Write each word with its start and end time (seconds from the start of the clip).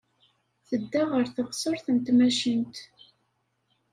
Tedda 0.67 1.03
ɣer 1.11 1.25
teɣsert 1.35 1.85
n 1.95 1.97
tmacint. 2.05 2.75